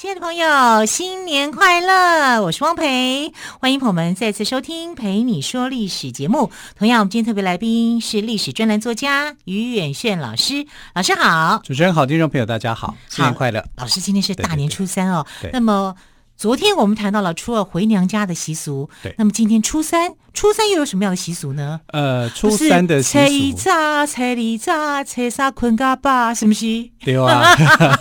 [0.00, 2.40] 亲爱的朋友，新年快乐！
[2.40, 6.50] 我是汪培，欢迎朋友们再次收听《陪你说历史》节目。
[6.78, 10.66] 同样，我们今天特别来宾是历史专栏作家于远炫老师。
[10.94, 13.62] 老师好，主持人好，听众朋友大家好，新年快乐！
[13.76, 15.26] 老师，今天是大年初三哦。
[15.42, 15.94] 对对对，那么
[16.40, 19.14] 昨天我们谈到了初二回娘家的习俗，对。
[19.18, 21.82] 那么今天初三，初三又有什么样的习俗呢？
[21.88, 26.64] 呃，初三的习俗，初一早，初二早，初三困嘎巴，是不是？
[27.04, 27.54] 对啊，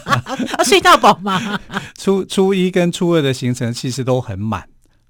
[0.63, 1.59] 睡到饱嘛。
[1.99, 4.63] 初初一跟初二的行程其实都很满。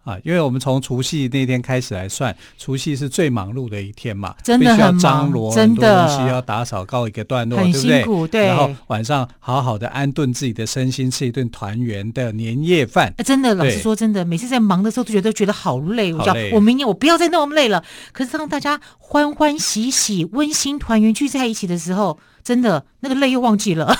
[0.10, 8.42] 啊，因为我们从除夕那天开始来算，除夕是最忙碌的一天嘛，真的很忙，必须要张罗很多东西要打扫告一个段落，很辛苦，对不对？
[8.42, 8.48] 对。
[8.48, 13.14] 然后晚上好好的安顿自己的身心，吃一顿团圆的年夜饭。
[13.24, 17.84] 真的，老实说，真的，每次在忙的时候都觉得觉得好累，我叫我明年我不要再那么累了。
[18.12, 22.18] 可是当大家欢欢喜喜、温馨团圆聚在一起的时候。
[22.50, 23.96] 真的，那个累又忘记了。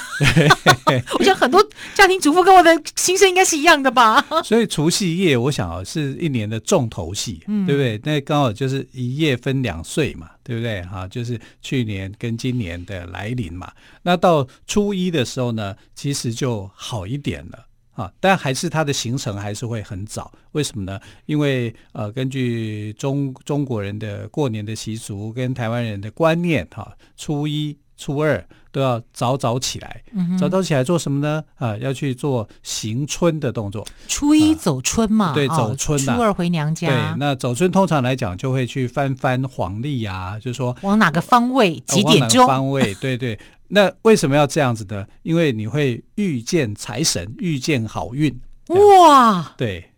[1.20, 4.20] 我想很多家庭主妇跟我的心声应该是一样的吧。
[4.44, 8.02] 所以除夕夜，我想啊，是一年的重头戏，嗯、对不对？
[8.04, 10.82] 那刚好就是一夜分两岁嘛，对不对？
[10.82, 13.72] 哈，就是去年跟今年的来临嘛。
[14.02, 20.34] 那到初一的时候呢，其实就好一点了啊，但还是它的行程还是会很早。
[20.54, 21.00] 为什么呢？
[21.28, 27.78] 因为呃，根据中中国人的过年的习俗跟台湾人的观念，哈，初一。
[28.00, 31.44] 初二都要早早起来，嗯、早早起来做什么呢？
[31.58, 33.86] 啊，要去做行春的动作。
[34.08, 36.16] 初一走春嘛，啊、对，走春、啊。
[36.16, 36.88] 初二回娘家。
[36.88, 42.48] 对，那走春通常来讲就会去翻翻黄历啊，就是说往哪个方位几点钟？
[42.48, 42.96] 方位？
[43.02, 43.38] 对对。
[43.68, 45.06] 那为什么要这样子呢？
[45.24, 48.40] 因为你会遇见财神，遇见好运。
[48.68, 49.89] 哇，对。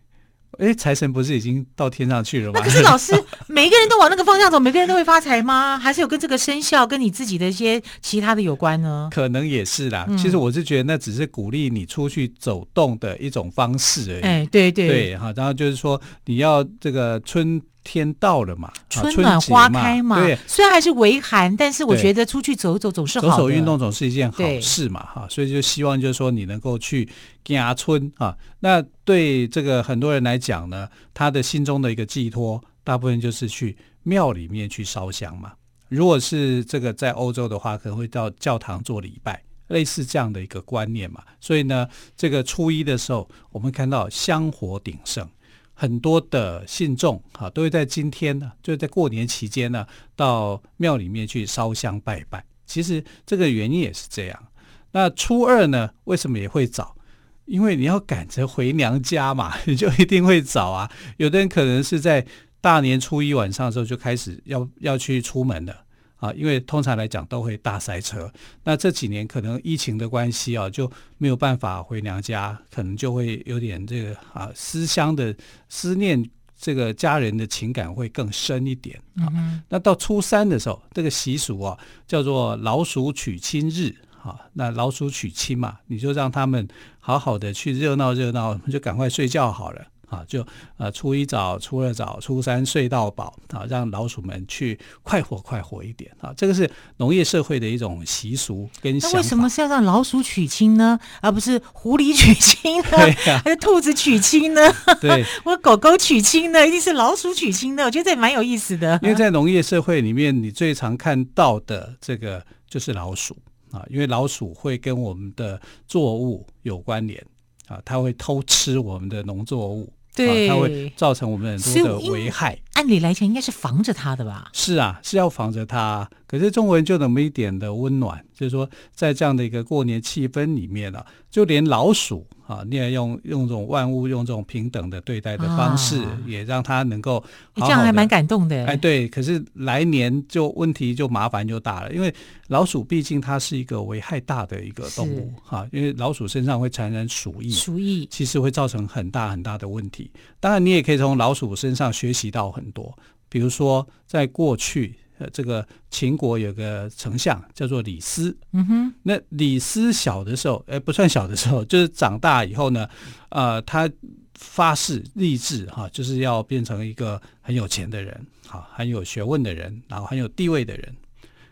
[0.58, 2.60] 哎，财神不是已经到天上去了吗？
[2.60, 3.12] 那可是老师，
[3.48, 5.78] 每一个人都往那个方向走，每个人都会发财吗？
[5.78, 9.08] 还是有跟这个生肖、跟你自己的一些其他的有关呢？
[9.12, 10.04] 可能也是啦。
[10.08, 14.22] 嗯、其实我是觉得那只是鼓励你出去走动的一种方式而已。
[14.22, 17.60] 哎，对对对，哈，然后就是说你要这个春。
[17.84, 27.08] 天到了嘛，春暖花开嘛，对，虽然还是微寒，但是我觉得出去走走总是好的，走走运动总是一件好事嘛，哈，所以就希望就是说你能够去
[27.44, 28.36] 家村啊。
[28.60, 35.52] 那对这个很多人来讲呢，他的心中的一个寄托，大部分就是去庙里面去烧香嘛。
[35.88, 41.22] 如果是这个在欧洲的话，可能会到教堂做礼拜，类似这样的一个观念嘛。
[41.40, 45.28] 所以呢，这个初一的时候，我们看到香火鼎盛。
[45.74, 52.44] 很多的信众啊，都会在今天呢，就在过年期间呢，到庙里面去烧香拜拜。
[52.66, 54.48] 其实这个原因也是这样。
[54.92, 56.96] 那初二呢，为什么也会早？
[57.44, 60.90] 因为你要赶着回娘家嘛， 你就一定会早啊。
[61.16, 62.24] 有的人可能是在
[62.60, 65.84] 大年初一晚上的时候就开始要要去出门了。
[66.22, 70.88] 啊，因为通常来讲都会大塞车，那这几年可能疫情的关系啊，就
[71.18, 75.34] 没有办法回娘家，可能就会有点这个啊思乡的
[75.68, 76.24] 思念，
[76.56, 79.26] 这个家人的情感会更深一点啊。
[79.32, 86.68] 嗯、那到初三的时候，这个习俗啊叫做老鼠娶亲日啊，那老鼠娶亲嘛，你就让他们
[87.00, 89.86] 好好的去热闹热闹，就赶快睡觉好了。
[90.12, 90.46] 啊，就
[90.76, 96.34] 呃初一早，初二早，初三睡到饱啊，让老鼠们去快活快活一点啊。
[96.36, 98.98] 这个是农业社会的一种习俗跟。
[98.98, 101.00] 那为什么是要让老鼠娶亲呢？
[101.22, 102.98] 而不是狐狸娶亲呢？
[103.32, 104.60] 啊、还是兔子娶亲呢？
[105.00, 106.68] 对， 或狗狗娶亲呢？
[106.68, 107.84] 一定是老鼠娶亲呢？
[107.84, 109.00] 我觉得这也蛮有意思的。
[109.02, 113.34] 因为 在农业社会里面，你最常看到的这个就是老鼠
[113.70, 117.24] 啊，因为老鼠会跟我们的作物有关联
[117.68, 119.90] 啊，它会偷吃我们的农作物。
[120.14, 122.58] 对、啊，它会造成我们很多的危害。
[122.74, 124.50] 按理来讲，应该是防着他的吧？
[124.52, 126.08] 是啊，是要防着他。
[126.26, 137.20] 可是中国人就那么一点的温暖，就是说，在这样的一个过年气氛里面啊，就连老鼠啊，你也用用这种万物用这种平等的对待的方式，啊、也让他能够
[137.52, 138.64] 好好这样还蛮感动的。
[138.64, 139.06] 哎，对。
[139.06, 142.12] 可是来年就问题就麻烦就大了，因为
[142.48, 150.10] 老鼠毕竟它是一个危害大的一个动物哈、啊，因为老鼠身上会传染鼠疫，鼠疫其实会造成很大很大的问题。
[150.40, 152.96] 当然，你也可以从老鼠身上学习到很多，
[153.28, 154.94] 比如说在过去。
[155.18, 162.88] 呃这个秦国有个丞相叫做李斯，嗯哼，那李斯小的时候，哎，不算小的时候， 就是长大以后呢，
[163.28, 163.88] 呃，他
[164.34, 170.92] 发誓立志哈，就是要变成一个很有钱的人，哈，很有学问的人，然后很有地位的人。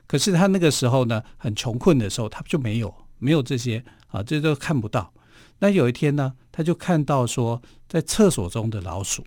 [0.09, 5.13] 可是他那个时候呢，很穷困的时候，他就没有没有这些啊，这都看不到。
[5.61, 9.25] 那有一天呢，他就看到说，在厕所中的老鼠，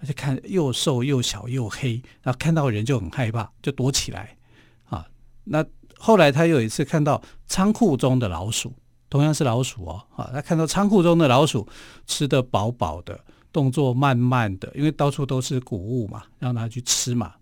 [0.00, 4.36] 他就看又瘦又小又黑，然后看到人就很害怕，就躲起来
[4.84, 5.06] 啊。
[5.44, 5.64] 那
[5.96, 8.72] 后来他有一次看到仓库中的老鼠。
[9.10, 11.66] 同样是老鼠哦，啊，他看到仓库中的老鼠
[12.06, 13.18] 吃得饱饱的，
[13.50, 17.32] 动作慢慢的，因为到处都是谷物嘛，让他去吃嘛，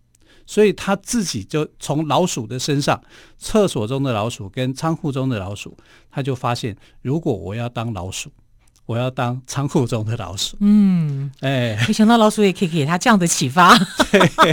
[0.46, 3.02] 所以他自己就从老鼠的身上，
[3.36, 5.76] 厕所中的老鼠跟仓库中的老鼠，
[6.08, 8.30] 他就发现，如果我要当老鼠，
[8.86, 10.56] 我要当仓库中的老鼠。
[10.60, 13.76] 嗯，哎，没想到老鼠也可以给他这样的启发。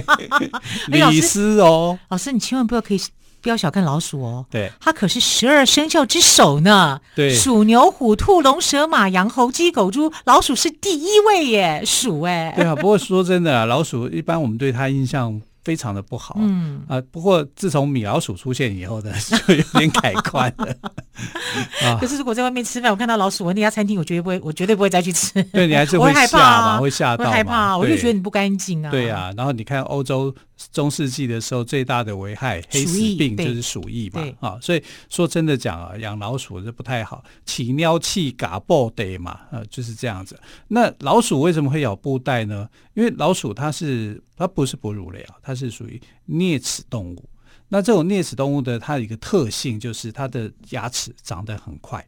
[0.90, 3.02] 李斯哦，老师，你千万不要可以。
[3.42, 7.02] 不要小看老鼠哦，对，它可是十二生肖之首呢。
[7.14, 12.54] 对，鼠、牛、虎、兔、龙、蛇、马、羊、猴、鸡、狗、猪，老鼠是第一位耶，鼠哎。
[12.56, 15.42] 对啊，不过说真的啊，老鼠一般我们对它印象。
[15.64, 19.12] 非常的不好，嗯啊，不过自从米老鼠出现以后呢，
[19.48, 20.76] 就有点改观了。
[21.86, 25.42] 啊，可是如果在外面吃饭，我看到老鼠，我那家餐厅我绝对不会，我绝对不会再去吃。
[25.44, 28.92] 对，你还是会 吓嘛，会害怕，会吓到，会害怕，我就觉得你不干净啊。
[28.92, 30.34] 对啊，然后你看欧洲
[30.72, 40.40] 中世纪的时候，最大的危害黑死病就是鼠疫嘛，啊，所以说真的讲啊，养老鼠是不太好，起尿气嘎爆得嘛，啊，就是这样子。
[40.68, 42.70] 那老鼠为什么会咬布袋呢？
[42.94, 47.30] 因为老鼠它是它不是哺乳类啊，它是属于啮齿动物。
[47.70, 52.08] 那这种啮齿动物的它有一个特性就是它的牙齿长得很快，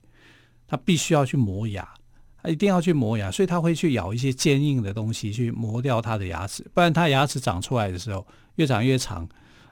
[0.68, 2.05] 它必须要去磨牙，它
[2.47, 8.25] 一定要去磨牙，所以它会去咬一些坚硬的东西去磨掉它的牙齿，不然它牙齿长出来的时候
[8.56, 9.27] 越长越长，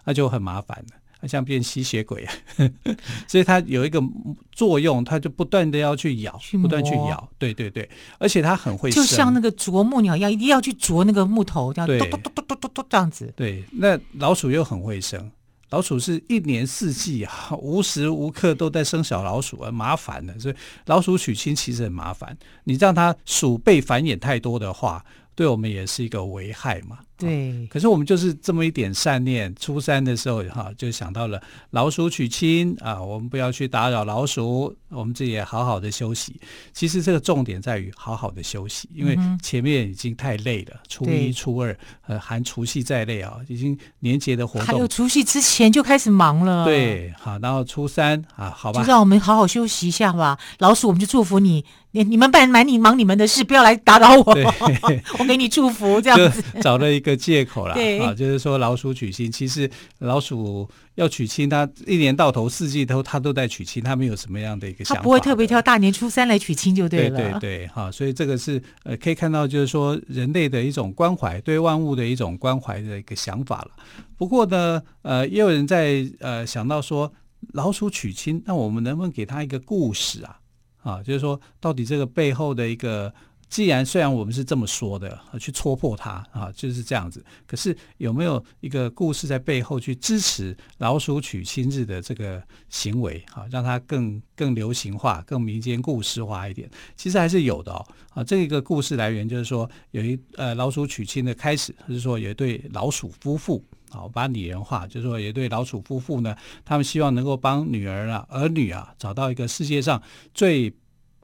[0.05, 0.97] 那就很麻烦了。
[1.25, 2.33] 像变吸血鬼啊，
[3.29, 4.03] 所以它有一个
[4.51, 7.89] 作用，它就不断的要去咬，去不断去咬，对对对，
[8.19, 13.33] 而且它很会生，就像那个啄木鸟一样，一定要去啄那个木头，这样咚咚咚咚咚咚咚这样子。
[13.37, 15.31] 对，那老鼠又很会生，
[15.73, 20.39] 老鼠是一年四季啊，无时无刻都在生小老鼠啊，麻烦的。
[20.39, 20.53] 所以
[20.85, 25.03] 老鼠娶亲其实很麻烦，你让它鼠辈繁衍太多的话，
[25.33, 26.99] 对我们也是一个危害嘛。
[27.17, 36.39] 对，可是我们就是这么一点善念，初三的时候哈，就想到了老鼠娶亲啊，我们不要去打扰老鼠，我们自己也好好的休息。
[36.73, 41.77] 其实这个重点在于好好的休息，因为前面已经太累了，初一、初二
[42.07, 46.65] 呃，含除夕在内啊，已经年节的活动，还有除夕之前就开始忙了。
[46.65, 50.37] 对，好，然后初三啊，好吧，就让我们好好休息一下吧。
[50.59, 54.37] 老鼠，我们就祝福你，你你们办满你忙你们的事，不要来打扰我。
[55.19, 59.69] 我给你祝福，这样子找了一个借口啦，啊，就是说老鼠娶亲，其实
[59.99, 67.17] 老鼠要娶亲，它一年到头四季都它都在娶亲，它没有什么样的一个想法，它不会特别挑大年初三来娶亲就对了。
[67.17, 73.71] 对对对，哈，所以这个是呃可以看到，就是说人类的一种关怀，对万物的一种关怀的一个想法了。
[74.17, 77.13] 不过呢，呃，也有人在呃想到说
[77.51, 80.39] 老鼠娶亲，那我们能不能给他一个故事啊？
[80.81, 83.13] 啊，就是说到底这个背后的一个。
[83.53, 87.23] 既然虽然我们是这么说的，去戳破它啊，就是这样子。
[87.45, 96.67] 可是有没有一个故事在背后去支持老鼠娶亲日的这个行为啊，让它更更流行化、更民间故事化一点？
[96.95, 97.85] 其实还是有的哦。
[98.15, 106.35] 啊，这个故事来源就是说，有一呃老鼠娶亲的开始，就是说有一对老鼠夫妇啊，把拟人化，就是说有一对老鼠夫妇呢，
[106.65, 110.01] 他们希望能够帮女儿啊、儿女啊找到一个世界上
[110.33, 110.73] 最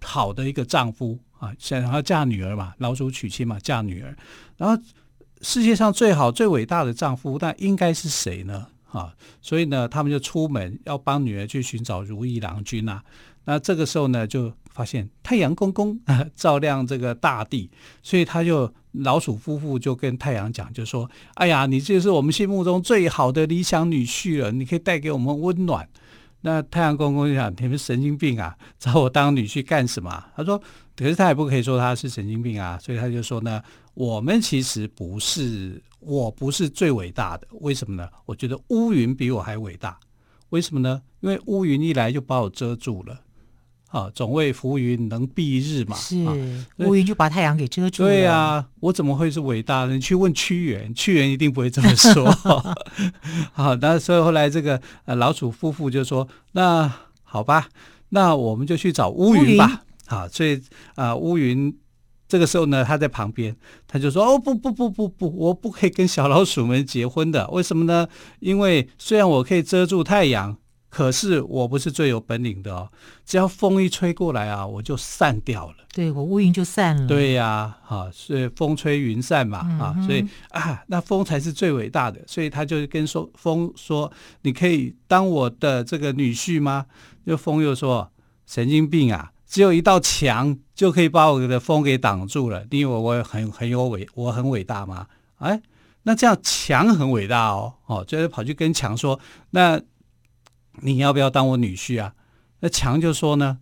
[0.03, 1.17] 好的一个丈夫。
[1.39, 4.15] 啊，想要嫁女儿嘛，老鼠娶亲嘛，嫁女儿。
[4.57, 4.81] 然后
[5.41, 8.67] 世界上最好最伟大的丈夫，那应该是谁呢？
[8.91, 13.03] 啊，所以呢，他们就出门要帮女儿去寻找如意郎君啊。
[13.45, 15.99] 那这个时候呢，就发现太阳公公
[16.35, 17.69] 照亮这个大地，
[18.03, 25.87] 所以他就老鼠夫妇就跟太阳讲，就说：“哎呀，你就是我们心目中最好的理想女婿了，你可以带给我们温暖。”
[26.41, 30.61] 那太阳公公就想：“你们神经病啊， 找我当女婿干什么？”他说。
[30.95, 38.09] 可是他也不可以说他是神经病啊，所以他就说呢，我们其实不是，我不是最伟大的，为什么呢？
[38.25, 39.97] 我觉得乌云比我还伟大，
[40.49, 41.01] 为什么呢？
[41.21, 43.17] 因为乌云一来就把我遮住了，
[43.89, 46.15] 啊，总为浮云能蔽日嘛，是
[46.77, 48.09] 乌云就把太阳给遮住了。
[48.09, 49.93] 对啊，我怎么会是伟大的？
[49.93, 52.31] 你去问屈原，屈原一定不会这么说。
[53.51, 56.91] 好，那所以后来这个呃老鼠夫妇就说，那
[57.23, 57.67] 好吧，
[58.09, 59.83] 那我们就去找乌云吧。
[60.05, 60.61] 啊，所以
[60.95, 61.75] 啊，乌云
[62.27, 63.55] 这个时候呢，他在旁边，
[63.87, 68.07] 他就说：“哦，不不不不不，我不可以跟小老鼠们结婚的，为什么呢？
[68.39, 70.57] 因为虽然我可以遮住太阳，
[70.89, 72.89] 可是我不是最有本领的哦，
[73.23, 75.75] 只要风一吹过来啊，我就散掉了。
[75.93, 77.07] 对，我乌云就散了。
[77.07, 82.19] 对呀、啊，哈，所以风吹云散嘛，啊、嗯，所以啊，那风才是最伟大的。
[82.25, 86.87] 所以他就跟说风说：“你可以当我的这个女婿吗？”
[87.25, 88.11] 就风又说
[88.47, 92.65] ：“神经病啊，只有一道墙就可以把我的风给挡住了。
[92.71, 95.05] 你以为我很很有伟，我很伟大吗？
[95.37, 95.61] 哎，
[96.03, 99.19] 那这样墙很伟大哦，哦，就是跑去跟墙说
[99.51, 99.79] 那。”
[100.81, 102.13] 你要不要当我女婿啊？
[102.61, 103.59] 那强就说呢，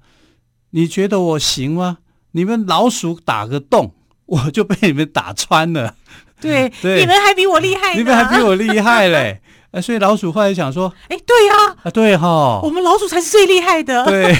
[0.71, 1.99] 你觉得我行吗？
[2.31, 3.93] 你们老鼠打个洞，
[4.25, 5.95] 我就被你们打穿了。
[6.39, 9.41] 对，对，你们还比我厉害，你们还比我厉害嘞。
[9.81, 14.05] 所以老鼠后来想说，哎，对呀，啊，对哈，我们老鼠才是最厉害的。
[14.05, 14.35] 对，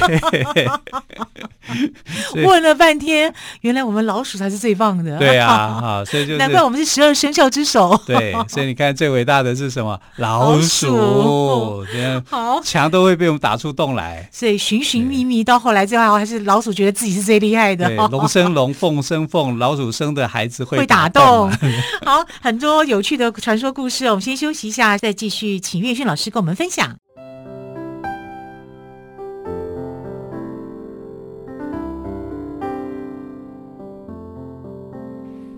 [2.46, 5.18] 问了半天，原来我们老鼠才是最棒的。
[5.18, 8.00] 对啊， 哈，所以就难怪我们是十二生肖之首。
[8.06, 10.00] 对，所以你看最伟大的是什么？
[10.18, 11.86] 老鼠。
[12.30, 14.28] 好，墙都会被我们打出洞来。
[14.32, 17.90] 所以寻寻觅觅到后来，最后还是老鼠觉得自己是最厉害的。
[18.08, 21.52] 龙生龙，凤生凤，老鼠生的孩子会打洞。
[22.06, 26.96] 好，很多有趣的传说故事，我们先休息一下，再继续请岳勋老师跟我们分享。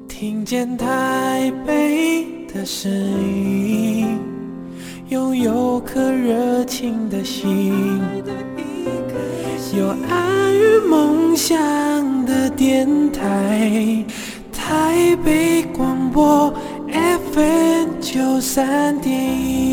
[0.07, 4.17] 听见台北的声音，
[5.09, 8.01] 拥有颗热情的心，
[9.77, 14.03] 有爱与梦想的电，台
[18.41, 19.68] 山顶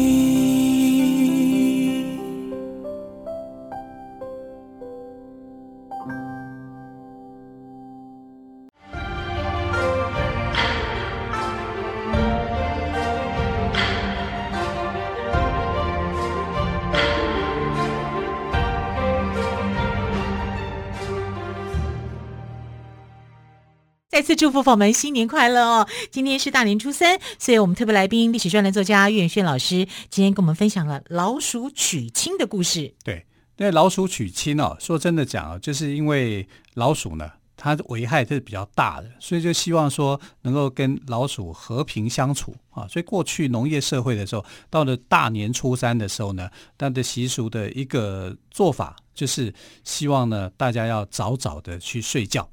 [24.16, 25.86] 再次祝福我们新年快乐哦！
[26.10, 32.94] 今天是大年初三，所以我们特别来宾历史专栏作家岳远轩老师今天跟我们分享了老鼠娶亲的故事。
[33.04, 33.26] 对，
[33.58, 42.88] 那老鼠娶亲哦，说真的讲啊，就是因为老鼠呢，它的危害是比较大的，所以就希望说能够跟老鼠和平相处啊。
[42.88, 49.52] 所以过去农业社会的时候，到了大年初三的时候呢，它的习俗的一个做法就是
[49.84, 52.48] 希望呢，大家要早早的去睡觉，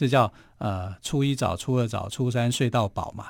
[0.00, 0.32] 这叫。
[0.60, 3.28] 呃，初一早，初二早，初三睡到饱嘛。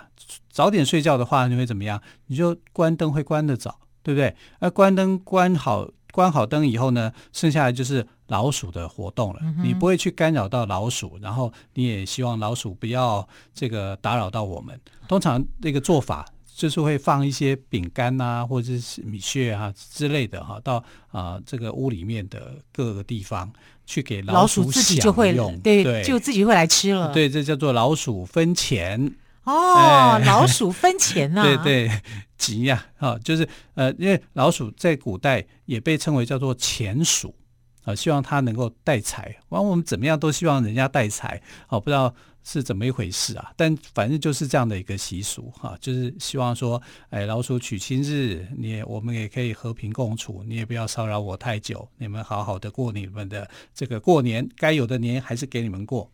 [0.48, 2.02] 早点睡觉的话，你会怎么样？
[2.26, 4.34] 你就关灯会关得早，对不对？
[4.58, 9.38] 那关灯关好，关好灯以后呢，剩下来就是老鼠的活动了。
[9.44, 13.24] 嗯、你不会去干扰到老鼠，然后你也希望老鼠不要
[13.54, 14.76] 这个打扰到我们。
[15.06, 20.78] 通常这个做法就是会放一些饼干啊，或者是米屑啊之类的哈，到
[21.12, 23.52] 啊、呃、这个屋里面的各个地方。
[23.90, 27.12] 去给老鼠，自己就会用，对，对，就自己会来吃了。
[27.12, 31.90] 对，这叫做老鼠分钱哦，哎、 老鼠分钱啊， 对对，
[32.38, 37.34] 急呀，啊，就是呃，因为老鼠在古代也被称为叫做钱鼠
[37.82, 39.34] 啊，希望它能够带财。
[39.48, 42.14] 完，我们怎么样都希望人家带财，哦，不知道。
[42.42, 43.52] 是怎么一回事啊？
[43.56, 46.80] 但反正就是这样的一个习俗哈、啊，就是希望说，
[47.10, 56.10] 哎，老鼠娶亲日，你也我们也可以和平共处，你也不要骚扰我太久，你们好好的过你们的这个过年，该有的年还是给你们过。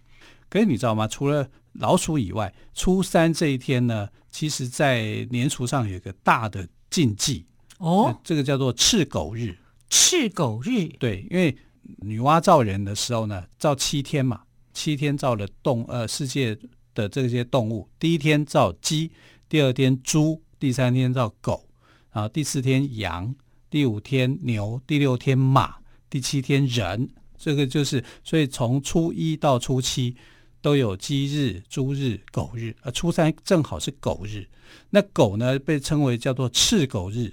[0.49, 1.09] 可是你知道吗？
[1.09, 7.45] 除了老鼠以外，初三这一天呢，其实在年俗上有一个大的禁忌
[7.79, 9.57] 哦，这个叫做赤狗日。
[9.89, 11.57] 赤狗日，对，因为
[11.99, 14.43] 女娲造人的时候呢，造七天嘛。
[14.77, 16.55] 七天造了动呃世界
[16.95, 19.11] 的这些动物，第一天造鸡，
[19.49, 21.67] 第二天猪，第三天造狗，
[22.13, 23.35] 然后第四天羊，
[23.71, 25.77] 第五天牛，第六天马，
[26.11, 27.09] 第七天人。
[27.39, 30.15] 这个就是所以从初一到初七
[30.61, 34.47] 都有鸡日、猪日、狗日，呃，初三正好是狗日。
[34.91, 37.33] 那狗呢被称为叫做赤狗日，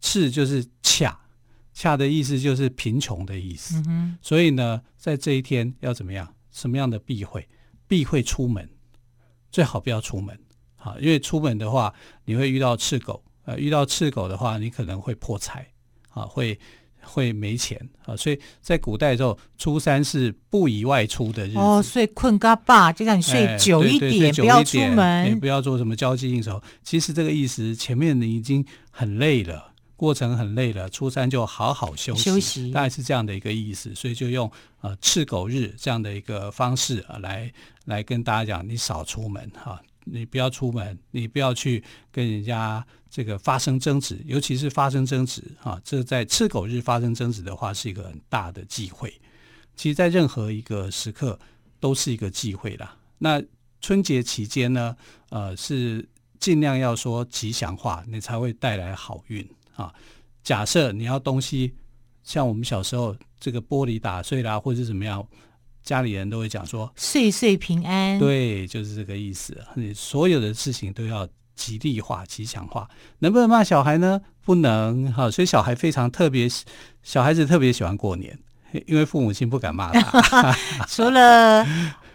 [0.00, 1.18] 赤就是恰，
[1.74, 3.82] 恰的意思就是贫穷的意思。
[3.88, 6.32] 嗯、所以呢，在这一天要怎么样？
[6.56, 7.46] 什么样的避讳？
[7.86, 8.66] 避讳出门，
[9.50, 10.36] 最好不要出门，
[10.74, 11.92] 好，因为出门的话，
[12.24, 15.68] 你会遇到赤狗，呃，遇到赤狗的话，你可能会破财，
[16.08, 16.58] 啊，会
[17.02, 21.58] 会没钱，啊，所以在古代的时候，初三是不宜外出的日子。
[21.58, 26.60] 哦，所以困嘎巴，就让你睡久一点，哎、对对对，不要出门，也不要做什么交际应酬。
[26.82, 29.74] 其实这个意思，前面你已经很累了。
[29.96, 34.50] 过程很累了，初三就好好休息，休息大概是这样的一个意思，所以就用
[34.82, 37.50] 呃赤狗日这样的一个方式啊来
[37.86, 49.12] 来跟大家讲，你少出门哈、啊，你不要出门，你不要去跟人家这个发生争执，尤其是发生争执啊，这在赤狗日发生争执的话，是一个很大的忌讳。
[49.74, 51.38] 其实，在任何一个时刻
[51.80, 52.96] 都是一个忌讳啦。
[53.18, 53.42] 那
[53.80, 54.96] 春节期间呢，
[55.30, 56.06] 呃，是
[56.38, 59.46] 尽量要说吉祥话，你才会带来好运
[59.76, 59.92] 啊。
[60.42, 61.72] 假设你要东西，
[62.24, 65.26] 像我们小时候这个玻璃打碎啦，或者是怎么样，
[65.82, 68.18] 家里人都会讲说岁岁平安。
[68.18, 69.56] 对，就是这个意思。
[69.74, 72.88] 你所有的事情都要吉利化、吉祥化。
[73.18, 74.20] 能不能骂小孩呢？
[74.44, 75.12] 不能。
[75.12, 76.48] 哈，所以小孩非常特别，
[77.02, 78.38] 小孩子特别喜欢过年。
[78.86, 80.54] 因为父母亲不敢骂他，
[80.86, 81.64] 除了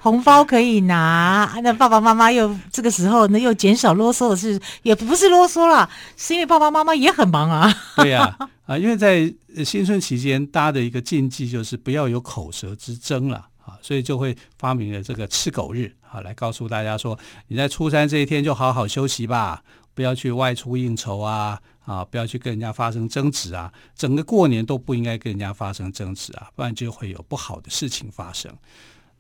[0.01, 7.72] 红包可以拿，那爸爸妈妈又这个时候呢又减少啰嗦的是，也不是啰嗦了，是因为爸爸妈妈也很忙啊。
[7.98, 9.31] 对呀，啊，因为在
[9.63, 17.17] 新春期间，大家的一个禁忌就是不要有口舌之争了啊，所以就会发明了这个吃狗日啊，来告诉大家说，
[17.48, 19.62] 你在初三这一天就好好休息吧，
[19.93, 21.60] 不要去外出应酬啊。
[21.84, 23.74] 啊，不要去跟人家发生争执啊！
[23.96, 28.51] 整个过年都不应该跟人家发生争执啊，不然就会有不好的事情发生。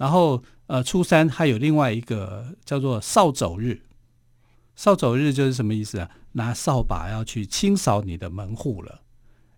[0.01, 3.83] 然后，呃，初三还有另外一个叫做扫帚日。
[4.75, 6.09] 扫帚日就是什么意思啊？
[6.31, 9.01] 拿扫把要去清扫你的门户了。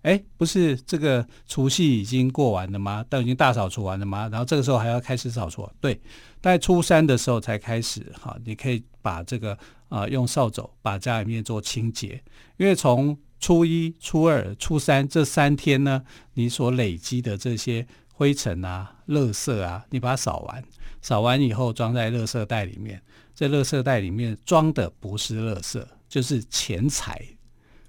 [0.02, 3.06] 哎，不是这个除夕已经过完了吗？
[3.10, 4.28] 都已经大扫除完了吗？
[4.28, 5.66] 然后这个时候还要开始扫除？
[5.80, 5.98] 对，
[6.42, 8.12] 在初三的时候才开始。
[8.20, 9.54] 哈，你可以把这个
[9.88, 12.22] 啊、呃、用扫帚把家里面做清洁，
[12.58, 17.88] 因为从初一、初二、初三这三天呢，你所累积的这些
[18.24, 20.64] 灰尘啊、垃圾啊，你把它扫完，
[21.02, 23.02] 扫完以后装在垃圾袋里面。
[23.36, 27.22] 这垃圾袋里面装的不是垃圾，就是钱财。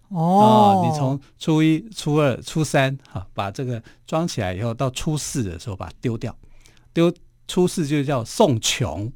[0.09, 6.37] 哦、呃，你从初一、初二、初三，哈、啊，把这个装起来以后，到初四的时候把它丢掉，
[6.93, 7.15] 丢
[7.47, 9.13] 初四就叫送穷，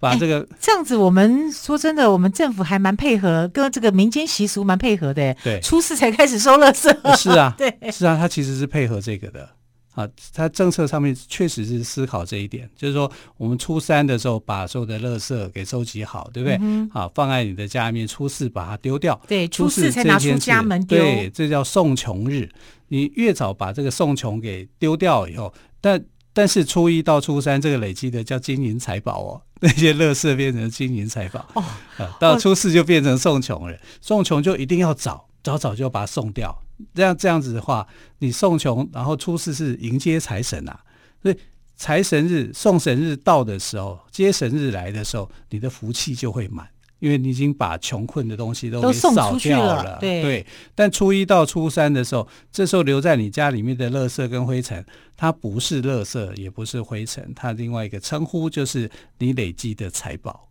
[0.00, 5.32] 把这个、欸、这样子，我们说真的，我们政府还蛮配合，跟这个民间习俗蛮配合的。
[5.42, 7.16] 对，初四才开始收垃圾。
[7.16, 9.48] 是啊， 对，是啊，他其实是配合这个的。
[9.94, 16.58] 啊，它政策上面确实是思考这一点，就是说，我们初三的时候把所有的垃圾给收集好，对不对？
[16.62, 19.20] 嗯、好，放在你的家里面，初四把它丢掉。
[19.28, 20.98] 对，初四才拿出家门丢。
[20.98, 22.48] 对，这叫送穷日。
[22.88, 26.02] 你越早把这个送穷给丢掉以后，但
[26.32, 31.46] 但是初一到初三这个累积的叫金银财宝哦， 那些垃圾变成金银财宝。
[31.54, 31.62] 哦，
[31.98, 33.76] 啊，到初四就变成送穷了。
[34.00, 36.61] 送穷就一定要早，早早就把它送掉。
[36.94, 37.86] 这样这样子的话，
[38.18, 40.80] 你送穷，然后初四是迎接财神啊，
[41.22, 41.36] 所以
[41.76, 46.68] 财神日、送神日到的时候，接神日来的时候，你的福气就会满，
[47.00, 49.82] 因为你已经把穷困的东西都给扫掉了。
[49.82, 54.84] 了对，对，但初一到初三的时候，这时候留在你家里面的垃圾跟灰尘，
[55.16, 60.48] 它不是垃圾，也不是灰尘，它另外一个称呼就是你累积的财宝，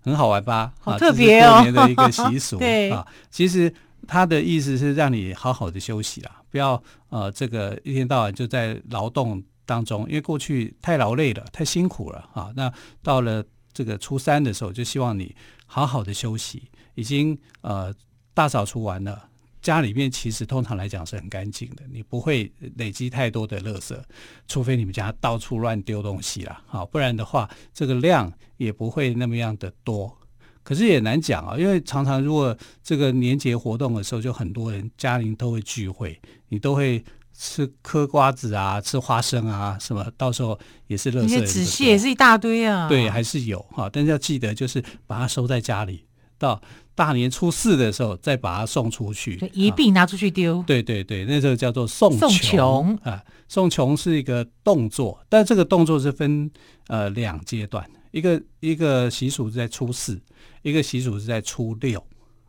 [0.00, 0.72] 很好玩吧？
[0.80, 3.74] 好特别哦，过年的一个习俗 对啊，其实。
[4.06, 12.52] 他的意思是让你好好的休息啦，不要呃这个一天到晚就在劳动当中，因为过去太劳累了，太辛苦了啊。
[12.54, 15.34] 那到了这个初三的时候，就希望你
[15.66, 16.70] 好好的休息。
[16.94, 17.92] 已经呃
[18.32, 19.28] 大扫除完了，
[19.60, 23.98] 家里面其实通常来讲是很干净的，你不会累积太多的垃圾，
[24.46, 30.16] 除非你们家到处乱丢东西了，好，不然的话这个量也不会那么样的多。
[30.64, 37.04] 可是也难讲啊，因为常常如果这个年节活动的时候，就很多人家庭都会聚会，你都会
[37.36, 41.22] 吃嗑瓜子啊，吃花生啊，什么到时候也是垃圾。
[41.22, 42.88] 那些纸屑也是一大堆啊。
[42.88, 46.04] 对，还是有哈，但是要记得，就是把它收在家里，
[46.44, 46.60] 到
[46.94, 50.62] 大年初四的时候再把它送出去，一并拿出去丢。
[50.66, 56.50] 对对对，那时候叫做送送穷啊，送穷是一个动作，但这个动作是分
[56.88, 60.20] 呃两阶段，一个一个习俗是在初四。
[60.62, 62.02] 一个习俗是在初六，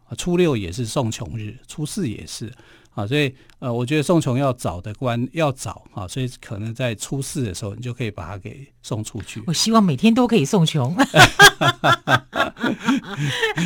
[0.08, 2.50] 啊，初六也是送穷日，初四也是，
[2.96, 9.44] 啊，所以呃，我觉得送穷要早的关要早啊，所以可能在初四的时候，你就可以把它给送出去。
[9.46, 10.96] 我希望每天都可以送穷，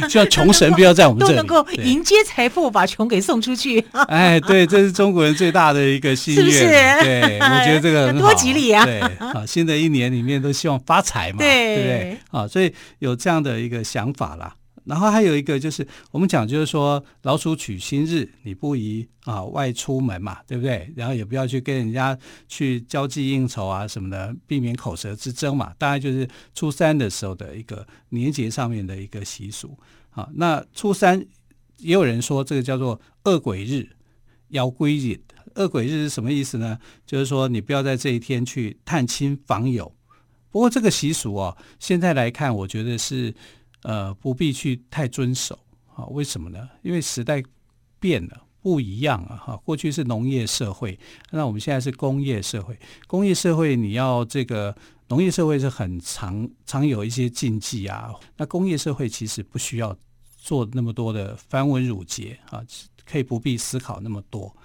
[0.09, 3.85] 希望穷神不要在我们这里都能够迎接财富，把穷给送出去。
[4.07, 6.43] 哎，对，这是中国人最大的一个心愿。
[6.43, 6.65] 是不是？
[6.67, 8.83] 对， 我觉得这个很，多吉利啊！
[8.83, 12.17] 对，啊，新的一年里面都希望发财嘛，对，对不对？
[12.31, 14.55] 啊，所以有这样的一个想法啦。
[14.89, 20.91] 然后还有一个就是，我们讲就是说，老鼠娶亲日，你不宜啊外出门嘛，对不对？
[20.95, 25.75] 然后也不要去跟人家去交际应酬啊什么的，避免口舌之争嘛。
[25.77, 29.77] 大概就是初三的时候的一个年节上面的一个习俗。
[30.09, 31.23] 好，那初三
[31.77, 33.87] 也有人说这个叫做恶鬼日、
[34.47, 35.21] 妖鬼日。
[35.53, 36.79] 恶鬼日是什么意思呢？
[37.05, 39.93] 就是说你不要在这一天去探亲访友。
[40.49, 43.35] 不过这个习俗哦，现在来看，我觉得是。
[43.83, 45.57] 呃不必去太遵守
[45.95, 46.05] 啊。
[46.07, 46.69] 为什么呢？
[46.81, 47.43] 因为时代
[47.99, 49.35] 变了，不一样啊。
[49.35, 50.97] 哈，过去是农业社会，
[51.31, 52.77] 那我们现在是工业社会。
[53.07, 54.75] 工业社会你要这个
[55.07, 58.13] 农业社会是很常常有一些禁忌啊。
[58.37, 59.95] 那工业社会其实不需要
[60.37, 62.63] 做那么多的繁文缛节啊，
[63.05, 64.55] 可以不必思考那么多。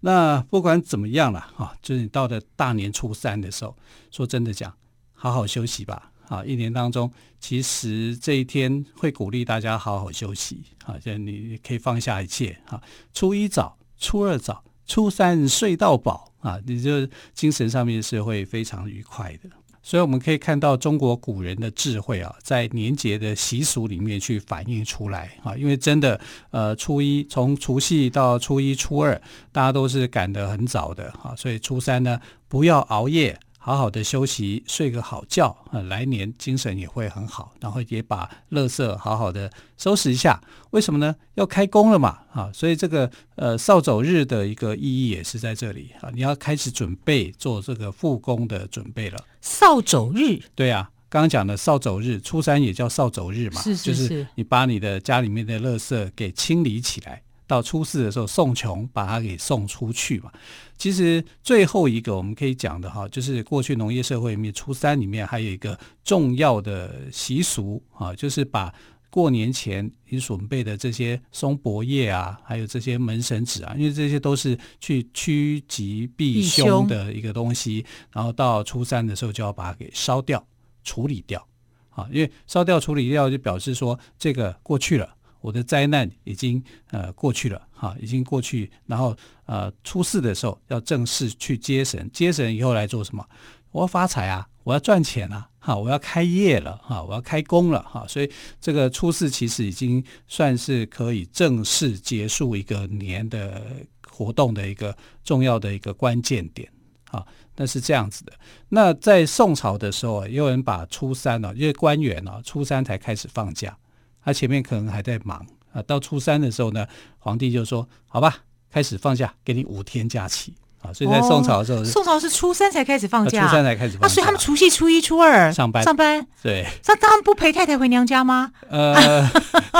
[0.00, 3.76] 那不管怎么样了啊，就是你到了大年初三的时候，
[4.10, 4.72] 说真的讲，
[5.12, 6.12] 好好休息吧。
[6.28, 10.62] 啊，一年当中，其实这一天会鼓励大家好好休息。
[10.84, 12.56] 啊，就你可以放下一切。
[12.66, 12.80] 啊，
[13.12, 16.32] 初一早，初二早，初三睡到饱。
[16.40, 19.50] 啊，你就精神上面是会非常愉快的。
[19.82, 25.56] 所以我们可以看到中国古人的智慧啊，在年节的习俗里面去反映出来啊。
[25.56, 29.20] 因为真的，呃，初一从除夕到初一、初二，
[29.52, 31.34] 大家都是赶得很早的啊。
[31.36, 33.38] 所以初三呢，不要熬夜。
[33.66, 37.52] 好好的休息，睡个好觉啊，来年精神也会很好。
[37.60, 40.40] 然后也把垃圾好好的收拾一下。
[40.70, 41.16] 为什么呢？
[41.34, 46.08] 要开工了嘛，啊，所以这个呃扫帚日的一个意义也是在这里啊。
[46.14, 49.18] 你要开始准备做这个复工的准备了。
[49.40, 57.20] 扫帚日，对啊，刚刚讲的扫帚日，初三也叫扫帚日嘛，是是是，就是你把你的家里面的垃圾给清理起来。
[57.46, 60.32] 到初四的时候送穷，把它给送出去嘛。
[60.76, 68.74] 其实最后一个我们可以讲的哈，就是过去农业社会里面初三里面还有一个重要的习俗啊，就是把
[69.08, 80.46] 过年前你准备的这些松柏叶啊，还有这些门神纸啊，因为这些都是去趋吉避凶的一个东西，然后到初三的时候就要把它给烧掉、
[80.84, 81.42] 处理掉
[81.88, 82.06] 啊。
[82.12, 85.15] 因为烧掉、处理掉就表示说这个过去了。
[85.46, 88.68] 我的灾难已经呃过去了哈，已经过去。
[88.84, 93.24] 然后呃初四的时候要正式去接神，接神以后来做什么？
[93.70, 98.04] 我要发财啊，我要赚钱啊，哈，我要开业了哈，我要开工了哈。
[98.08, 98.28] 所以
[98.60, 103.62] 这个初四其实已经算是可以正式结束一个年的
[104.10, 106.68] 活动的一个重要的一个关键点
[107.12, 107.24] 啊。
[107.54, 108.32] 那是这样子的。
[108.70, 113.78] 那在宋朝的时候，有人把初三呢，因为官员呢初三才开始放假。
[114.26, 116.84] 他前面可能还在忙啊，到初三的时候呢，
[117.20, 124.02] 皇帝就说：“好吧，开始放假，给你五天假期啊。”所以在宋朝的时候，宋朝是初三才开始放假，初三才开始放假。
[124.02, 126.26] 那所以他们除夕、初一、初二上班上班。
[126.42, 128.50] 对，那他们不陪太太回娘家吗？
[128.68, 129.30] 呃，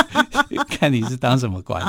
[0.71, 1.85] 看你是当什么官，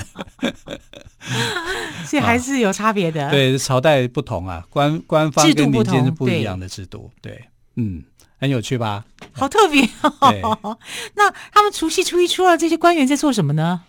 [2.08, 3.30] 所以还是有差别的。
[3.30, 7.12] 对，朝代不同啊，官官方跟民间是不一样的制度。
[7.22, 8.04] 对，嗯。
[8.39, 9.06] 很有趣吧？
[9.32, 10.78] 好特别哦！
[11.15, 13.82] 那他们除夕、初一、初二这些官员在做什么呢？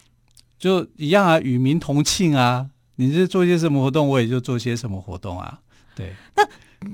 [0.58, 2.66] 就一样啊，与民同庆啊！
[2.96, 5.58] 你是做些什么活动，我也就做些什么活动啊。
[5.94, 6.44] 对，那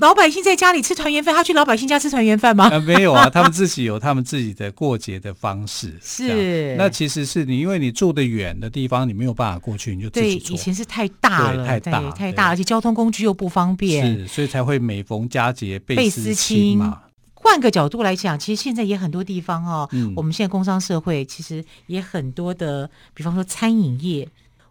[0.01, 2.69] 老百姓在家里吃团圆饭，他去老百姓家吃团圆饭吗？
[2.69, 5.99] 啊，没有啊， 他们自己有他们自己的过节的方式。
[6.03, 10.49] 是，那其实是你因为你住得远的地方，你没有办法过去，你就自己做。
[10.49, 17.01] 对，以前是太大了，太大太大，而且交通工具又不方便，是，所以才会每逢佳节倍思亲嘛。
[17.45, 24.27] 换个角度来讲，其实现在也很多地方哦，嗯、我们现在工商社会其实也很多的，比方说餐饮业，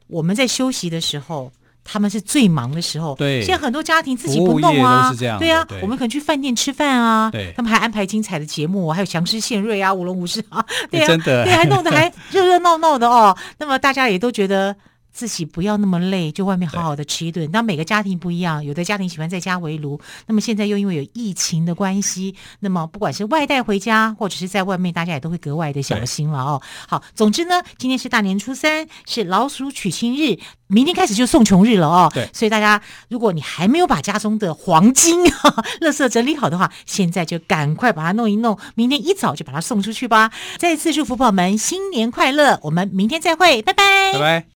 [0.08, 1.52] 我们在休息的时候，
[1.84, 3.14] 他们是最忙的时候。
[3.16, 13.38] 对，现在很多家庭自己不弄啊，对啊，对我们可能去饭店吃饭啊，对，他们还安排精彩的节目，还有强师献瑞啊，舞龙舞狮啊，对啊，真的，对，还弄得还 热热闹闹的哦。
[13.60, 14.76] 那么大家也都觉得。
[15.14, 17.50] 自己不要那么累，就外面好好的吃一顿。
[17.52, 26.62] 当每个家庭不一样，有的家庭喜欢在家围炉，那么现在又因为有疫情的关系，那么不管是外带回家，或者是在外面，大家也都会格外的小心了哦。
[26.88, 32.12] 好，总之呢，今天是大年初三，是老鼠娶亲日，明天开始就送穷日了哦。
[32.14, 35.24] 对，所以大家，如果你还没有把家中的黄金、
[35.82, 40.32] 垃圾整理好的话，现在就赶快把它弄一弄，明天一早就把它送出去吧。
[40.58, 44.53] 再次祝福朋友们新年快乐，我们明天再会，拜拜，拜拜。